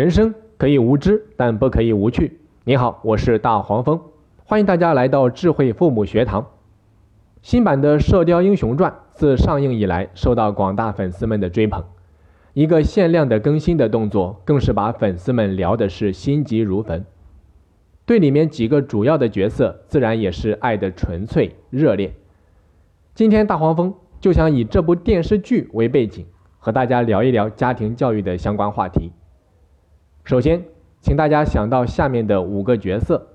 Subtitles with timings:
[0.00, 2.40] 人生可以无知，但不可以无趣。
[2.64, 4.00] 你好，我是大黄蜂，
[4.46, 6.46] 欢迎大家来到智慧父母学堂。
[7.42, 11.84] 新版的《射雕英雄传》自上映以来，受到广大粉丝们的追捧。
[12.54, 17.04] 一个限量的更新的动作，更是把粉丝们聊的是心急如焚。
[18.06, 22.14] 对里面几个主要的角色，自然也是爱的纯粹热烈。
[23.14, 26.24] 今天大黄蜂就想以这部电视剧为背景，
[26.58, 29.12] 和大家聊一聊家庭教育的相关话题。
[30.30, 30.64] 首先，
[31.00, 33.30] 请大家想到下面的五个角色，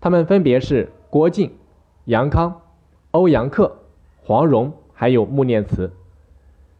[0.00, 1.50] 他们分别是郭靖、
[2.06, 2.62] 杨康、
[3.10, 3.76] 欧阳克、
[4.22, 5.92] 黄蓉，还有穆念慈。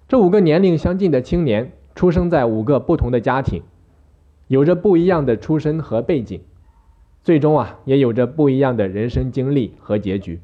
[0.08, 3.62] 这五个年龄相近的青年，出生在五个不同的家庭，
[4.46, 6.40] 有着不一样的出身和背景，
[7.22, 10.40] 最终啊，也有着不一样的人生经历和结局。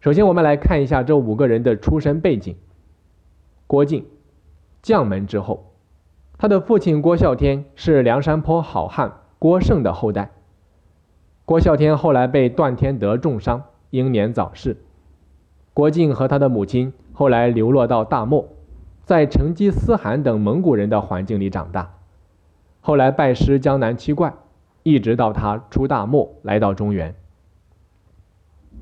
[0.00, 2.54] 首先，我们来看一下这五个人的出身背景。
[3.66, 4.04] 郭靖，
[4.82, 5.71] 将门之后。
[6.42, 10.32] 他的父亲郭啸天是梁山泊好汉郭盛的后代。
[11.44, 14.76] 郭啸天后来被段天德重伤，英年早逝。
[15.72, 18.48] 郭靖和他的母亲后来流落到大漠，
[19.04, 21.94] 在成吉思汗等蒙古人的环境里长大，
[22.80, 24.34] 后来拜师江南七怪，
[24.82, 27.14] 一直到他出大漠来到中原。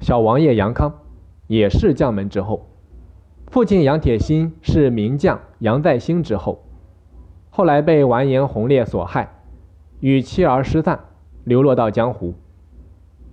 [0.01, 0.95] 小王爷杨康
[1.47, 2.71] 也是将门之后，
[3.49, 6.65] 父亲杨铁心是名将杨再兴之后。
[7.51, 9.35] 后来被完颜洪烈所害，
[9.99, 11.01] 与妻儿失散，
[11.45, 12.35] 流落到江湖。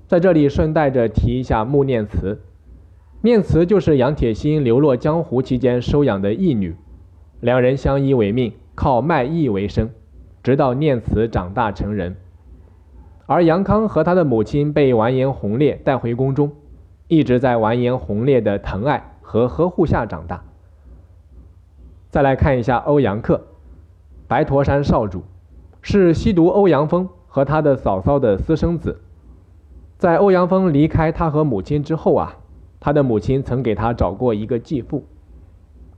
[0.08, 2.42] 在这里顺带着提一下穆念慈，
[3.22, 6.76] 念慈就是杨铁心流落江湖期间收养的义女，
[7.42, 9.90] 两人相依为命，靠卖艺为生，
[10.42, 12.16] 直到念慈长大成人。
[13.28, 16.54] 而杨康和他的母亲被完颜洪烈带回宫中，
[17.08, 20.44] 一直在完颜洪烈的疼爱和呵护下长大。
[22.10, 23.46] 再来看一下欧阳克。
[24.28, 25.24] 白驼山少主
[25.82, 29.00] 是西毒欧阳锋和他的嫂嫂的私生子。
[29.98, 32.36] 在欧阳锋离开他和母亲之后啊，
[32.80, 35.06] 他的母亲曾给他找过一个继父，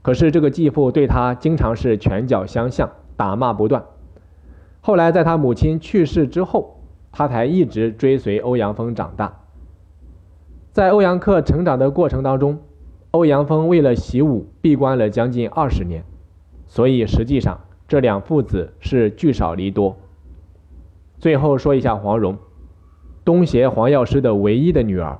[0.00, 3.84] 可是这个继父对他经常是拳脚相向，打骂不断。
[4.80, 9.40] 后来在他母亲去世之后，他才一直追随欧阳锋长大。
[10.72, 12.60] 在欧阳克成长的过程当中，
[13.10, 16.04] 欧阳锋为了习武闭关了将近二十年，
[16.68, 17.58] 所以实际上。
[17.90, 19.96] 这两父子是聚少离多。
[21.18, 22.38] 最后说一下黄蓉，
[23.24, 25.18] 东邪黄药师的唯一的女儿，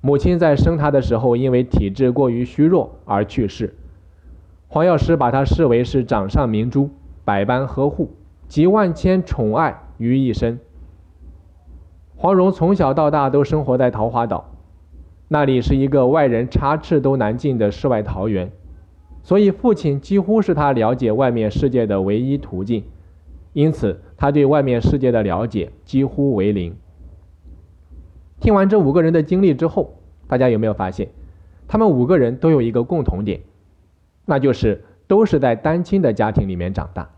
[0.00, 3.74] 母亲在生她的时候因为体质过于虚弱而去世，
[4.68, 6.88] 黄药师把她视为是掌上明珠，
[7.22, 8.12] 百般呵护，
[8.46, 10.58] 集万千宠爱于一身。
[12.16, 14.54] 黄蓉从小到大都生活在桃花岛，
[15.28, 18.50] 那里是一个外人插翅都难进的世外桃源。
[19.22, 22.84] 所以，父亲几乎是他了解外面世界的唯一途径，
[23.52, 26.74] 因此他对外面世界的了解几乎为零。
[28.40, 29.94] 听完这五个人的经历之后，
[30.26, 31.08] 大家有没有发现，
[31.66, 33.40] 他们五个人都有一个共同点，
[34.24, 37.10] 那就是都是在单亲的家庭里面长大。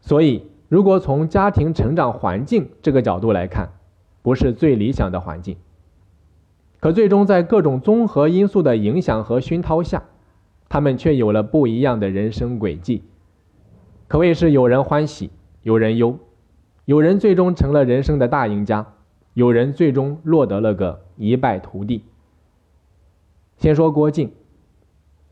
[0.00, 3.70] 所以，如果从家庭成长环境这个角度来看，
[4.22, 5.56] 不是最理想的环境。
[6.80, 10.04] 可最终在各种综合因素的影响和熏陶下，
[10.68, 13.02] 他们却有了不一样的人生轨迹，
[14.06, 15.30] 可谓是有人欢喜，
[15.62, 16.18] 有人忧，
[16.84, 18.94] 有人最终成了人生的大赢家，
[19.32, 22.04] 有人最终落得了个一败涂地。
[23.56, 24.30] 先说郭靖，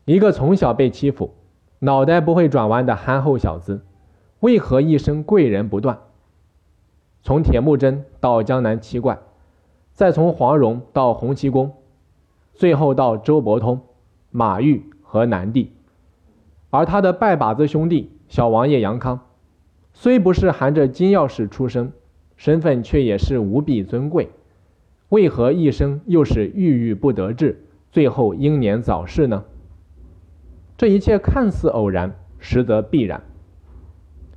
[0.05, 1.35] 一个从小被欺负、
[1.79, 3.85] 脑袋不会转弯的憨厚小子，
[4.39, 5.99] 为何一生贵人不断？
[7.21, 9.19] 从铁木真到江南七怪，
[9.93, 11.73] 再从黄蓉到洪七公，
[12.53, 13.81] 最后到周伯通、
[14.31, 14.83] 马玉。
[15.07, 15.71] 和南帝，
[16.69, 19.21] 而他的拜把子兄弟小王爷杨康，
[19.93, 21.93] 虽不是含着金钥匙出生，
[22.35, 24.29] 身份却也是无比尊贵。
[25.07, 29.45] 为何一生又是郁郁不得志，最后英年早逝呢？
[30.75, 33.23] 这一切看似偶然，实则必然。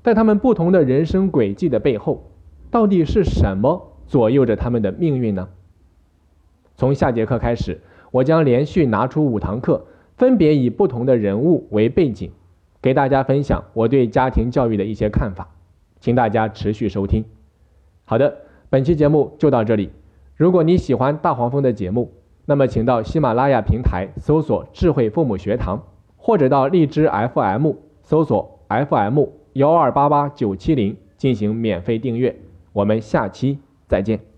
[0.04, 2.30] 在他们不同的人生轨迹的背后，
[2.70, 5.48] 到底是什么左右着他们的命运呢？
[6.76, 7.80] 从下节课开始，
[8.12, 9.84] 我将连续拿出五堂课。
[10.20, 12.30] 分别以不同的人物为背景，
[12.82, 15.48] 给大家分享我对家庭教育的一些看法，
[15.98, 17.24] 请大家持续收听。
[18.04, 18.36] 好的，
[18.68, 19.88] 本期节目就到这里。
[20.36, 22.12] 如果你喜欢大黄蜂的节目，
[22.44, 25.82] 那么请到喜马拉雅平台搜索“智慧父母学堂”，
[26.18, 27.70] 或者到荔枝 FM
[28.02, 29.24] 搜索 FM
[29.54, 32.36] 幺二八八九七零进行免费订阅。
[32.74, 33.58] 我们下期
[33.88, 34.29] 再见。